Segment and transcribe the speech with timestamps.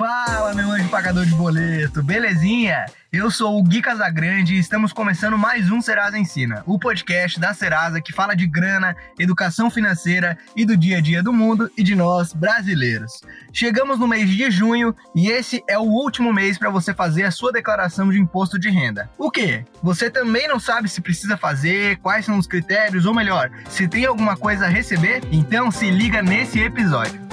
[0.00, 2.86] Fala, meu anjo pagador de boleto, belezinha?
[3.12, 7.52] Eu sou o Gui Casagrande e estamos começando mais um Serasa Ensina, o podcast da
[7.52, 11.82] Serasa que fala de grana, educação financeira e do dia a dia do mundo e
[11.82, 13.20] de nós, brasileiros.
[13.52, 17.30] Chegamos no mês de junho e esse é o último mês para você fazer a
[17.30, 19.10] sua declaração de imposto de renda.
[19.18, 19.62] O que?
[19.82, 24.06] Você também não sabe se precisa fazer, quais são os critérios, ou melhor, se tem
[24.06, 25.20] alguma coisa a receber?
[25.30, 27.29] Então se liga nesse episódio.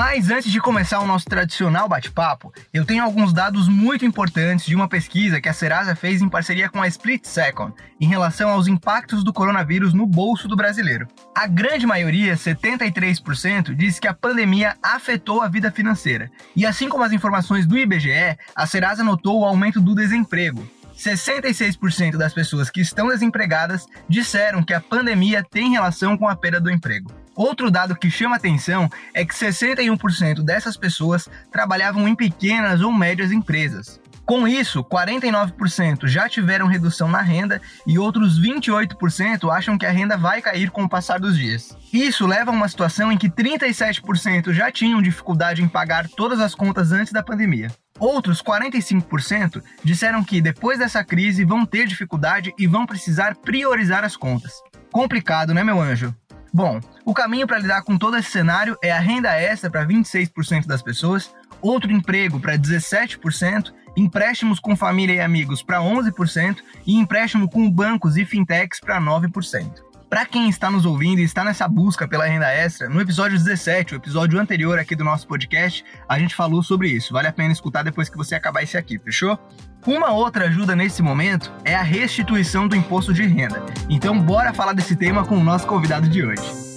[0.00, 4.74] Mas antes de começar o nosso tradicional bate-papo, eu tenho alguns dados muito importantes de
[4.74, 8.66] uma pesquisa que a Serasa fez em parceria com a Split Second em relação aos
[8.66, 11.06] impactos do coronavírus no bolso do brasileiro.
[11.36, 16.30] A grande maioria, 73%, diz que a pandemia afetou a vida financeira.
[16.56, 20.66] E assim como as informações do IBGE, a Serasa notou o aumento do desemprego.
[20.96, 26.58] 66% das pessoas que estão desempregadas disseram que a pandemia tem relação com a perda
[26.58, 27.19] do emprego.
[27.40, 33.32] Outro dado que chama atenção é que 61% dessas pessoas trabalhavam em pequenas ou médias
[33.32, 33.98] empresas.
[34.26, 40.18] Com isso, 49% já tiveram redução na renda e outros 28% acham que a renda
[40.18, 41.74] vai cair com o passar dos dias.
[41.90, 46.54] Isso leva a uma situação em que 37% já tinham dificuldade em pagar todas as
[46.54, 47.72] contas antes da pandemia.
[47.98, 54.14] Outros 45% disseram que depois dessa crise vão ter dificuldade e vão precisar priorizar as
[54.14, 54.52] contas.
[54.92, 56.14] Complicado, né, meu anjo?
[56.52, 56.80] Bom,
[57.10, 60.80] o caminho para lidar com todo esse cenário é a renda extra para 26% das
[60.80, 67.68] pessoas, outro emprego para 17%, empréstimos com família e amigos para 11% e empréstimo com
[67.68, 69.82] bancos e fintechs para 9%.
[70.08, 73.94] Para quem está nos ouvindo e está nessa busca pela renda extra, no episódio 17,
[73.94, 77.12] o episódio anterior aqui do nosso podcast, a gente falou sobre isso.
[77.12, 79.36] Vale a pena escutar depois que você acabar esse aqui, fechou?
[79.84, 83.66] Uma outra ajuda nesse momento é a restituição do imposto de renda.
[83.88, 86.69] Então, bora falar desse tema com o nosso convidado de hoje.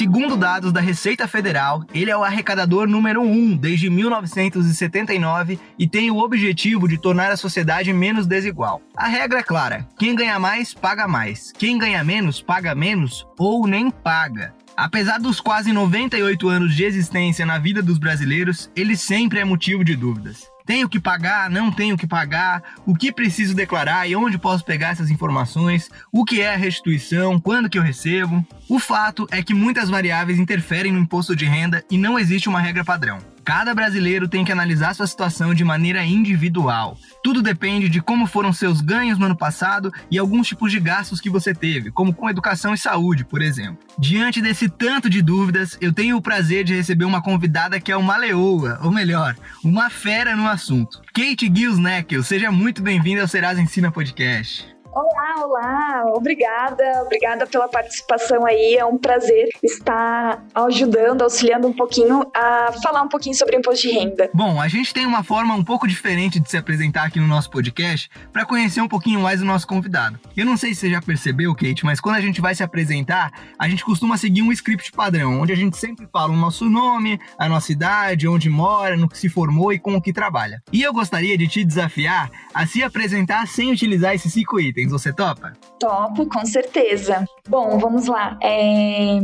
[0.00, 6.10] Segundo dados da Receita Federal, ele é o arrecadador número um desde 1979 e tem
[6.10, 8.80] o objetivo de tornar a sociedade menos desigual.
[8.96, 11.52] A regra é clara: quem ganha mais, paga mais.
[11.52, 14.54] Quem ganha menos, paga menos ou nem paga.
[14.74, 19.84] Apesar dos quase 98 anos de existência na vida dos brasileiros, ele sempre é motivo
[19.84, 20.48] de dúvidas.
[20.70, 24.90] Tenho que pagar, não tenho que pagar, o que preciso declarar e onde posso pegar
[24.90, 28.46] essas informações, o que é a restituição, quando que eu recebo.
[28.68, 32.60] O fato é que muitas variáveis interferem no imposto de renda e não existe uma
[32.60, 33.18] regra padrão.
[33.50, 36.96] Cada brasileiro tem que analisar sua situação de maneira individual.
[37.20, 41.20] Tudo depende de como foram seus ganhos no ano passado e alguns tipos de gastos
[41.20, 43.78] que você teve, como com educação e saúde, por exemplo.
[43.98, 47.96] Diante desse tanto de dúvidas, eu tenho o prazer de receber uma convidada que é
[47.96, 49.34] uma leoa, ou melhor,
[49.64, 51.02] uma fera no assunto.
[51.12, 54.79] Kate Gills Neckel, seja muito bem-vinda ao Serasa Ensina Podcast.
[54.92, 58.74] Olá, olá, obrigada, obrigada pela participação aí.
[58.76, 63.94] É um prazer estar ajudando, auxiliando um pouquinho a falar um pouquinho sobre imposto de
[63.94, 64.28] renda.
[64.34, 67.48] Bom, a gente tem uma forma um pouco diferente de se apresentar aqui no nosso
[67.50, 70.18] podcast para conhecer um pouquinho mais o nosso convidado.
[70.36, 73.30] Eu não sei se você já percebeu, Kate, mas quando a gente vai se apresentar,
[73.56, 77.20] a gente costuma seguir um script padrão, onde a gente sempre fala o nosso nome,
[77.38, 80.60] a nossa idade, onde mora, no que se formou e com o que trabalha.
[80.72, 84.92] E eu gostaria de te desafiar a se apresentar sem utilizar esses cinco itens itens.
[84.92, 85.52] Você topa?
[85.78, 87.24] Topo, com certeza.
[87.48, 88.38] Bom, vamos lá.
[88.42, 89.20] É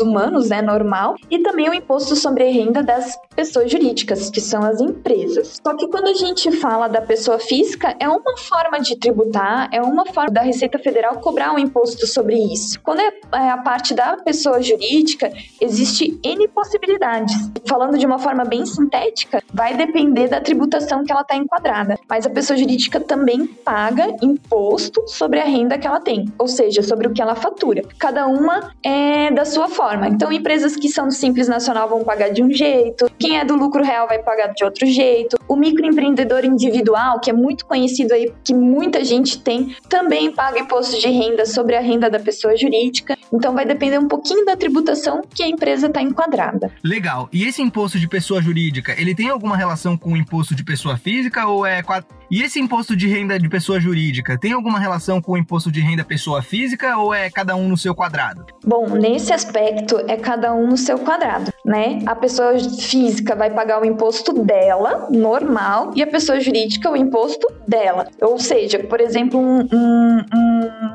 [0.00, 4.62] humanos, né, normal, e também o imposto sobre a renda das pessoas jurídicas, que são
[4.62, 5.60] as empresas.
[5.64, 9.82] Só que quando a gente fala da pessoa física, é uma forma de tributar, é
[9.82, 12.80] uma forma da Receita Federal cobrar um imposto sobre isso.
[12.82, 17.34] Quando é, é a parte da pessoa jurídica, existe N possibilidades
[17.66, 21.98] falando de uma forma bem sintética, vai depender da tributação que ela está enquadrada.
[22.08, 26.32] Mas a pessoa jurídica também paga imposto sobre a renda que ela tem.
[26.44, 27.82] Ou seja, sobre o que ela fatura.
[27.98, 30.08] Cada uma é da sua forma.
[30.08, 33.56] Então, empresas que são do Simples Nacional vão pagar de um jeito, quem é do
[33.56, 35.38] lucro real vai pagar de outro jeito.
[35.48, 41.00] O microempreendedor individual, que é muito conhecido aí, que muita gente tem, também paga imposto
[41.00, 43.16] de renda sobre a renda da pessoa jurídica.
[43.34, 46.70] Então, vai depender um pouquinho da tributação que a empresa está enquadrada.
[46.82, 47.28] Legal.
[47.32, 50.96] E esse imposto de pessoa jurídica, ele tem alguma relação com o imposto de pessoa
[50.96, 51.82] física ou é
[52.30, 55.80] e esse imposto de renda de pessoa jurídica tem alguma relação com o imposto de
[55.80, 58.46] renda pessoa física ou é cada um no seu quadrado?
[58.64, 62.00] Bom, nesse aspecto é cada um no seu quadrado, né?
[62.06, 67.46] A pessoa física vai pagar o imposto dela, normal, e a pessoa jurídica o imposto
[67.68, 68.08] dela.
[68.20, 70.53] Ou seja, por exemplo, um, um, um,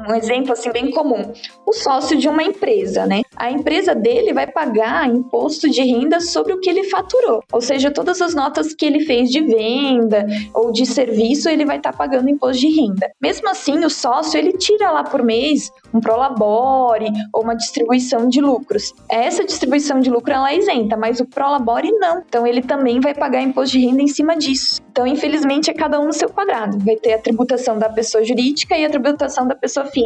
[0.09, 1.31] um exemplo assim bem comum:
[1.65, 3.21] o sócio de uma empresa, né?
[3.35, 7.91] A empresa dele vai pagar imposto de renda sobre o que ele faturou, ou seja,
[7.91, 11.97] todas as notas que ele fez de venda ou de serviço ele vai estar tá
[11.97, 13.11] pagando imposto de renda.
[13.21, 18.41] Mesmo assim, o sócio, ele tira lá por mês um prolabore ou uma distribuição de
[18.41, 18.93] lucros.
[19.09, 22.23] Essa distribuição de lucro ela é isenta, mas o prolabore não.
[22.27, 24.81] Então ele também vai pagar imposto de renda em cima disso.
[24.91, 26.77] Então, infelizmente, é cada um no seu quadrado.
[26.79, 29.98] Vai ter a tributação da pessoa jurídica e a tributação da pessoa física,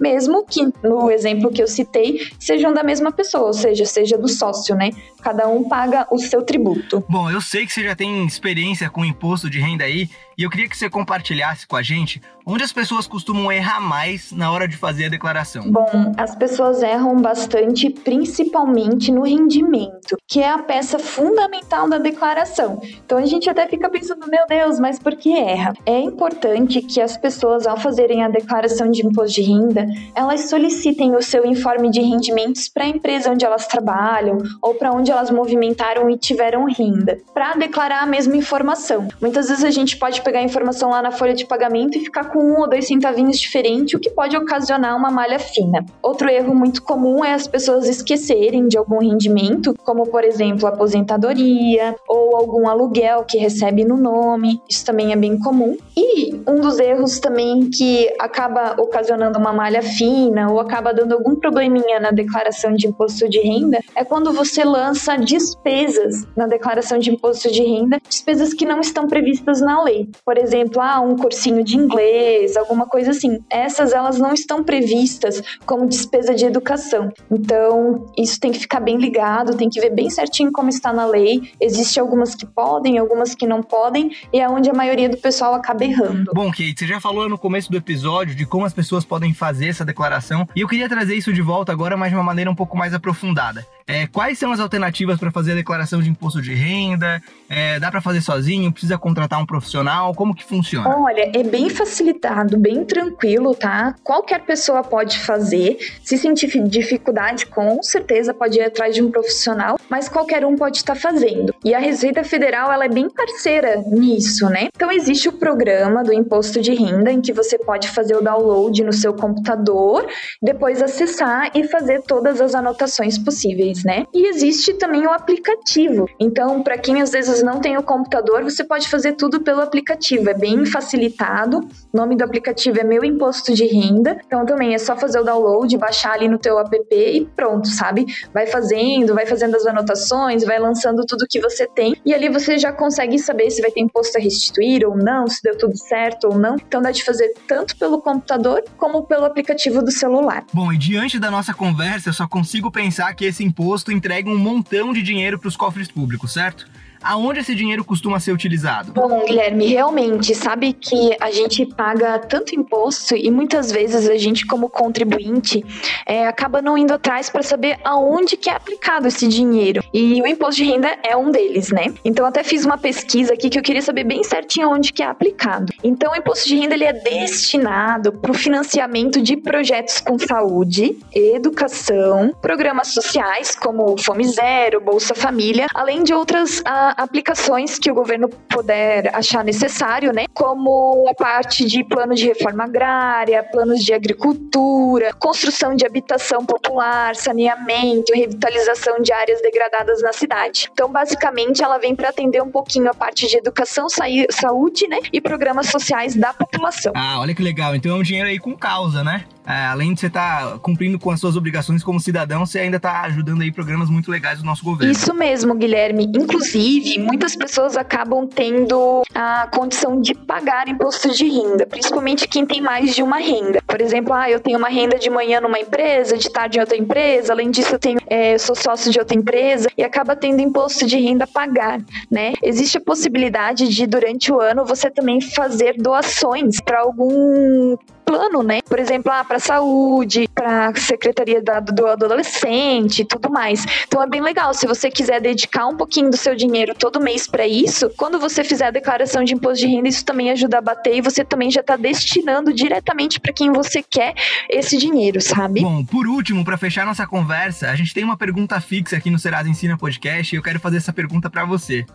[0.00, 4.28] mesmo que no exemplo que eu citei sejam da mesma pessoa, ou seja, seja do
[4.28, 4.90] sócio, né?
[5.22, 7.04] Cada um paga o seu tributo.
[7.08, 10.48] Bom, eu sei que você já tem experiência com imposto de renda aí, e eu
[10.48, 14.66] queria que você compartilhasse com a gente onde as pessoas costumam errar mais na hora
[14.66, 15.70] de fazer a declaração.
[15.70, 22.80] Bom, as pessoas erram bastante, principalmente no rendimento, que é a peça fundamental da declaração.
[23.04, 25.74] Então a gente até fica pensando, meu Deus, mas por que erra?
[25.84, 31.14] É importante que as pessoas, ao fazerem a declaração de imposto de renda, elas solicitem
[31.16, 35.30] o seu informe de rendimentos para a empresa onde elas trabalham ou para onde elas
[35.30, 39.08] movimentaram e tiveram renda, para declarar a mesma informação.
[39.20, 42.24] Muitas vezes a gente pode pegar a informação lá na folha de pagamento e ficar
[42.24, 45.84] com um ou dois centavinhos diferente, o que pode ocasionar uma malha fina.
[46.02, 51.94] Outro erro muito comum é as pessoas esquecerem de algum rendimento, como por exemplo aposentadoria
[52.08, 54.60] ou algum aluguel que recebe no nome.
[54.68, 55.76] Isso também é bem comum.
[55.96, 61.36] E um dos erros também que acaba ocasionando uma malha fina ou acaba dando algum
[61.36, 67.10] probleminha na declaração de imposto de renda é quando você lança despesas na declaração de
[67.10, 70.08] imposto de renda, despesas que não estão previstas na lei.
[70.24, 73.38] Por exemplo, ah, um cursinho de inglês, alguma coisa assim.
[73.50, 77.10] Essas elas não estão previstas como despesa de educação.
[77.30, 81.06] Então, isso tem que ficar bem ligado, tem que ver bem certinho como está na
[81.06, 81.52] lei.
[81.60, 85.54] Existem algumas que podem, algumas que não podem, e é onde a maioria do pessoal
[85.54, 86.30] acaba errando.
[86.34, 89.66] Bom, Kate, você já falou no começo do episódio de como as pessoas podem fazer
[89.66, 92.54] essa declaração, e eu queria trazer isso de volta agora, mas de uma maneira um
[92.54, 93.66] pouco mais aprofundada.
[93.90, 97.20] É, quais são as alternativas para fazer a declaração de imposto de renda?
[97.48, 98.70] É, dá para fazer sozinho?
[98.70, 100.14] Precisa contratar um profissional?
[100.14, 100.96] Como que funciona?
[100.96, 103.96] Olha, é bem facilitado, bem tranquilo, tá?
[104.04, 105.76] Qualquer pessoa pode fazer.
[106.04, 110.76] Se sentir dificuldade, com certeza pode ir atrás de um profissional, mas qualquer um pode
[110.76, 111.52] estar tá fazendo.
[111.64, 114.68] E a Receita Federal, ela é bem parceira nisso, né?
[114.72, 118.84] Então existe o programa do imposto de renda em que você pode fazer o download
[118.84, 120.06] no seu computador,
[120.40, 124.06] depois acessar e fazer todas as anotações possíveis né?
[124.12, 126.08] E existe também o aplicativo.
[126.18, 130.28] Então, para quem às vezes não tem o computador, você pode fazer tudo pelo aplicativo.
[130.30, 131.58] É bem facilitado.
[131.92, 134.20] O nome do aplicativo é Meu Imposto de Renda.
[134.26, 138.06] Então, também é só fazer o download, baixar ali no teu app e pronto, sabe?
[138.32, 142.58] Vai fazendo, vai fazendo as anotações, vai lançando tudo que você tem e ali você
[142.58, 146.28] já consegue saber se vai ter imposto a restituir ou não, se deu tudo certo
[146.28, 146.56] ou não.
[146.56, 150.44] Então, dá de fazer tanto pelo computador como pelo aplicativo do celular.
[150.52, 154.30] Bom, e diante da nossa conversa, eu só consigo pensar que esse imposto imposto entrega
[154.30, 156.66] um montão de dinheiro para os cofres públicos, certo?
[157.02, 158.92] Aonde esse dinheiro costuma ser utilizado?
[158.92, 164.46] Bom, Guilherme, realmente, sabe que a gente paga tanto imposto e muitas vezes a gente,
[164.46, 165.64] como contribuinte,
[166.06, 169.82] é, acaba não indo atrás para saber aonde que é aplicado esse dinheiro.
[169.92, 171.92] E o imposto de renda é um deles, né?
[172.04, 175.06] Então, até fiz uma pesquisa aqui que eu queria saber bem certinho onde que é
[175.06, 175.72] aplicado.
[175.82, 180.96] Então, o imposto de renda ele é destinado para o financiamento de projetos com saúde,
[181.12, 187.94] educação, programas sociais como Fome Zero, Bolsa Família, além de outras ah, aplicações que o
[187.94, 190.26] governo puder achar necessário, né?
[190.34, 197.14] Como a parte de plano de reforma agrária, planos de agricultura, construção de habitação popular,
[197.16, 200.68] saneamento, revitalização de áreas degradadas na cidade.
[200.72, 205.20] Então, basicamente, ela vem para atender um pouquinho a parte de educação, saúde, né, e
[205.20, 206.92] programas sociais da população.
[206.94, 207.74] Ah, olha que legal.
[207.74, 209.24] Então é um dinheiro aí com causa, né?
[209.46, 212.76] É, além de você estar tá cumprindo com as suas obrigações como cidadão, você ainda
[212.76, 214.92] está ajudando aí programas muito legais do nosso governo.
[214.92, 216.04] Isso mesmo, Guilherme.
[216.04, 222.60] Inclusive, muitas pessoas acabam tendo a condição de pagar imposto de renda, principalmente quem tem
[222.60, 223.62] mais de uma renda.
[223.66, 226.76] Por exemplo, ah, eu tenho uma renda de manhã numa empresa, de tarde em outra
[226.76, 230.86] empresa, além disso eu tenho, é, sou sócio de outra empresa e acaba tendo imposto
[230.86, 232.34] de renda a pagar, né?
[232.42, 237.76] Existe a possibilidade de, durante o ano, você também fazer doações para algum
[238.10, 238.60] plano, né?
[238.62, 243.64] Por exemplo, ah, para saúde, para secretaria da, do adolescente, tudo mais.
[243.86, 244.52] Então é bem legal.
[244.52, 248.42] Se você quiser dedicar um pouquinho do seu dinheiro todo mês para isso, quando você
[248.42, 251.52] fizer a declaração de imposto de renda, isso também ajuda a bater e você também
[251.52, 254.14] já está destinando diretamente para quem você quer
[254.48, 255.60] esse dinheiro, sabe?
[255.60, 259.20] Bom, por último, para fechar nossa conversa, a gente tem uma pergunta fixa aqui no
[259.20, 261.86] Serasa Ensina Podcast e eu quero fazer essa pergunta para você.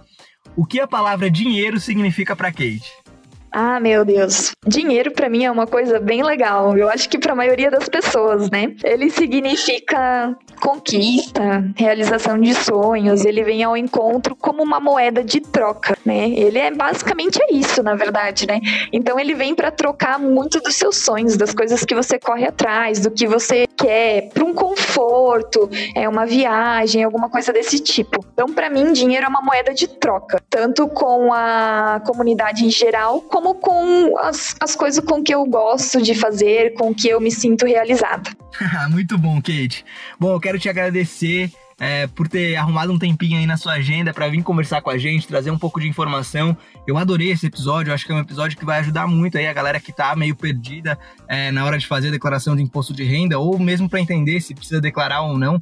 [0.55, 2.89] O que a palavra dinheiro significa para Kate?
[3.57, 4.51] Ah, meu Deus.
[4.67, 6.77] Dinheiro para mim é uma coisa bem legal.
[6.77, 8.75] Eu acho que para a maioria das pessoas, né?
[8.83, 15.97] Ele significa conquista, realização de sonhos, ele vem ao encontro como uma moeda de troca,
[16.05, 16.29] né?
[16.31, 18.59] Ele é basicamente é isso, na verdade, né?
[18.91, 22.99] Então ele vem para trocar muito dos seus sonhos, das coisas que você corre atrás,
[22.99, 28.25] do que você quer, para um conforto, é uma viagem, alguma coisa desse tipo.
[28.33, 33.21] Então para mim dinheiro é uma moeda de troca, tanto com a comunidade em geral,
[33.21, 37.21] como como com as, as coisas com que eu gosto de fazer, com que eu
[37.21, 38.31] me sinto realizada.
[38.89, 39.85] Muito bom, Kate.
[40.19, 44.13] Bom, eu quero te agradecer é, por ter arrumado um tempinho aí na sua agenda
[44.13, 46.57] para vir conversar com a gente, trazer um pouco de informação.
[46.87, 49.53] Eu adorei esse episódio, acho que é um episódio que vai ajudar muito aí a
[49.53, 53.03] galera que tá meio perdida é, na hora de fazer a declaração de imposto de
[53.03, 55.59] renda, ou mesmo para entender se precisa declarar ou não.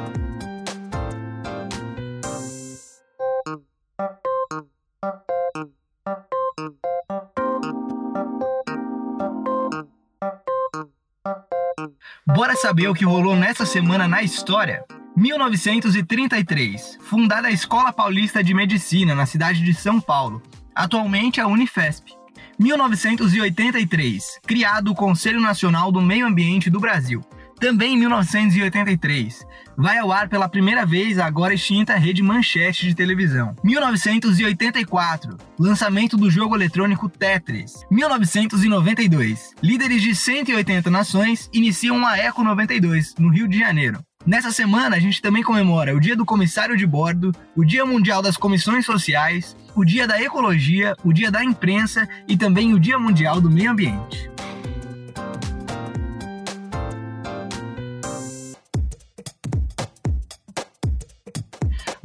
[12.36, 14.84] Bora saber o que rolou nessa semana na história?
[15.16, 20.44] 1933, fundada a Escola Paulista de Medicina na cidade de São Paulo,
[20.76, 22.12] atualmente a Unifesp.
[22.60, 27.24] 1983, criado o Conselho Nacional do Meio Ambiente do Brasil.
[27.60, 29.44] Também em 1983,
[29.76, 33.56] vai ao ar pela primeira vez a agora extinta rede Manchete de televisão.
[33.64, 37.84] 1984, lançamento do jogo eletrônico Tetris.
[37.90, 44.00] 1992, líderes de 180 nações iniciam a Eco 92 no Rio de Janeiro.
[44.24, 48.22] Nessa semana, a gente também comemora o Dia do Comissário de Bordo, o Dia Mundial
[48.22, 53.00] das Comissões Sociais, o Dia da Ecologia, o Dia da Imprensa e também o Dia
[53.00, 54.30] Mundial do Meio Ambiente.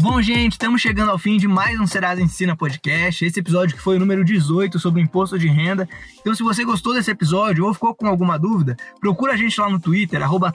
[0.02, 3.24] Bom, gente, estamos chegando ao fim de mais um Serasa Ensina Podcast.
[3.24, 5.88] Esse episódio que foi o número 18 sobre o imposto de renda.
[6.18, 9.70] Então, se você gostou desse episódio ou ficou com alguma dúvida, procura a gente lá
[9.70, 10.52] no Twitter, arroba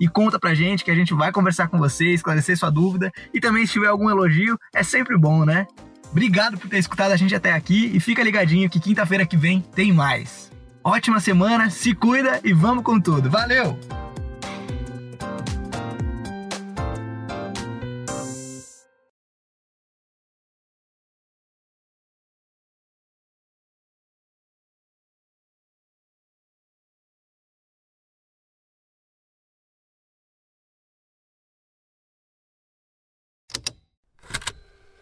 [0.00, 3.12] e conta pra gente que a gente vai conversar com você, esclarecer sua dúvida.
[3.34, 5.66] E também, se tiver algum elogio, é sempre bom, né?
[6.10, 9.60] Obrigado por ter escutado a gente até aqui e fica ligadinho que quinta-feira que vem
[9.60, 10.50] tem mais.
[10.82, 13.28] Ótima semana, se cuida e vamos com tudo.
[13.28, 14.09] Valeu!